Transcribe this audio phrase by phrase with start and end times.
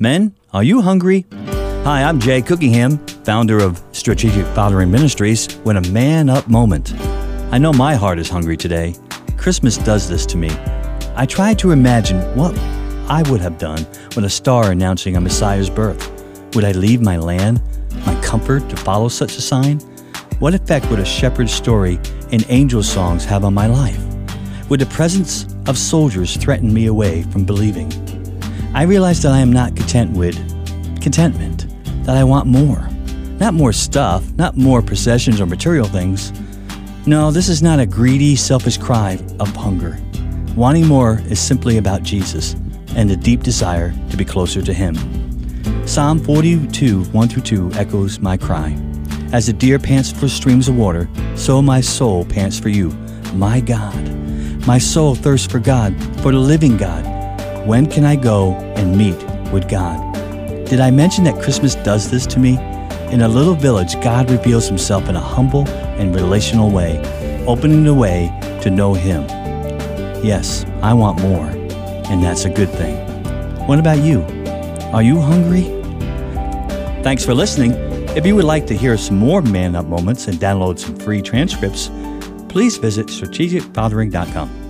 [0.00, 1.26] Men, are you hungry?
[1.82, 6.94] Hi, I'm Jay Cookingham, founder of Strategic Fathering Ministries, when a man up moment.
[7.50, 8.94] I know my heart is hungry today.
[9.36, 10.50] Christmas does this to me.
[11.16, 12.56] I try to imagine what
[13.10, 13.84] I would have done
[14.14, 16.08] with a star announcing a Messiah's birth.
[16.54, 17.60] Would I leave my land,
[18.06, 19.80] my comfort, to follow such a sign?
[20.38, 21.98] What effect would a shepherd's story
[22.30, 24.00] and angel songs have on my life?
[24.68, 27.90] Would the presence of soldiers threaten me away from believing?
[28.74, 30.36] I realize that I am not content with
[31.00, 31.66] contentment,
[32.04, 32.88] that I want more.
[33.38, 36.32] Not more stuff, not more possessions or material things.
[37.06, 39.98] No, this is not a greedy, selfish cry of hunger.
[40.54, 42.54] Wanting more is simply about Jesus
[42.94, 44.96] and the deep desire to be closer to Him.
[45.86, 48.76] Psalm 42, 1 through 2 echoes my cry.
[49.32, 52.90] As the deer pants for streams of water, so my soul pants for you,
[53.34, 53.96] my God.
[54.66, 57.17] My soul thirsts for God, for the living God.
[57.68, 59.22] When can I go and meet
[59.52, 60.14] with God?
[60.64, 62.56] Did I mention that Christmas does this to me?
[63.12, 66.98] In a little village, God reveals himself in a humble and relational way,
[67.46, 69.22] opening the way to know Him.
[70.24, 72.96] Yes, I want more, and that's a good thing.
[73.66, 74.22] What about you?
[74.94, 75.64] Are you hungry?
[77.02, 77.72] Thanks for listening.
[78.16, 81.20] If you would like to hear some more Man Up moments and download some free
[81.20, 81.90] transcripts,
[82.48, 84.67] please visit strategicfathering.com.